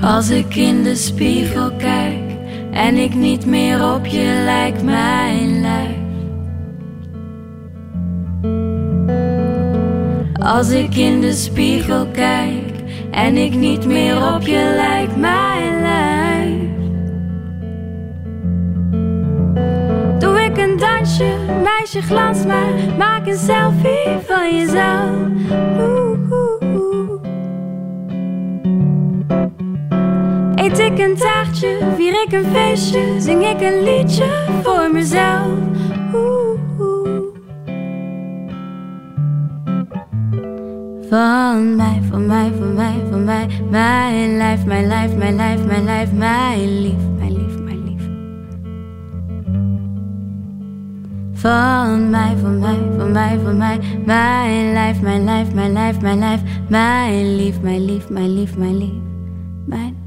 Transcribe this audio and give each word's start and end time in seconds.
Als 0.00 0.30
ik 0.30 0.54
in 0.54 0.82
de 0.82 0.94
spiegel 0.94 1.72
kijk 1.72 2.22
en 2.70 2.96
ik 2.96 3.14
niet 3.14 3.46
meer 3.46 3.94
op 3.94 4.06
je 4.06 4.42
lijk, 4.44 4.82
mijn 4.82 5.60
lijf. 5.60 5.96
Als 10.32 10.70
ik 10.70 10.96
in 10.96 11.20
de 11.20 11.32
spiegel 11.32 12.06
kijk 12.06 12.72
en 13.10 13.36
ik 13.36 13.54
niet 13.54 13.86
meer 13.86 14.34
op 14.34 14.42
je 14.42 14.72
lijk, 14.76 15.16
mijn 15.16 15.80
lijf. 15.80 16.70
Doe 20.18 20.40
ik 20.40 20.56
een 20.56 20.76
dansje, 20.76 21.36
meisje 21.62 22.02
glans 22.02 22.44
maar, 22.44 22.72
maak 22.98 23.26
een 23.26 23.38
selfie 23.38 24.18
van 24.26 24.56
jezelf. 24.56 25.67
Eet 30.68 30.78
ik 30.78 30.98
een 30.98 31.16
taartje, 31.16 31.92
vier 31.96 32.22
ik 32.22 32.32
een 32.32 32.44
feestje, 32.44 33.20
zing 33.20 33.46
ik 33.46 33.60
een 33.60 33.82
liedje 33.82 34.44
voor 34.62 34.90
mezelf. 34.92 35.46
Oeh, 36.14 36.80
oeh. 36.80 37.20
Van 41.08 41.76
mij, 41.76 42.00
van 42.10 42.26
mij, 42.26 42.52
van 42.58 42.74
mij, 42.74 42.94
van 43.10 43.24
mij, 43.24 43.46
mijn 43.70 44.36
lijf, 44.36 44.64
mijn 44.64 44.86
lijf, 44.86 45.16
mijn 45.16 45.36
lijf, 45.36 45.64
mijn 45.64 45.84
lijf, 45.84 46.12
mijn 46.12 46.80
lief, 46.82 47.02
mijn 47.18 47.32
lief, 47.32 47.58
mijn 47.58 47.84
lief. 47.84 48.02
Van 51.32 52.10
mij, 52.10 52.36
van 52.40 52.58
mij, 52.58 52.78
van 52.96 53.12
mij, 53.12 53.38
van 53.44 53.56
mij, 53.56 53.78
mijn 54.04 54.72
lijf, 54.72 55.00
mijn 55.00 55.24
lijf, 55.24 55.54
mijn 55.54 55.72
lijf, 55.72 56.00
mijn 56.00 56.18
lijf, 56.18 56.40
mijn 56.68 57.36
lief, 57.36 57.60
mijn 57.60 57.84
lief, 57.84 58.08
mijn 58.08 58.34
lief, 58.34 58.56
mijn 58.56 58.78
lief, 58.78 59.00
mijn. 59.66 59.97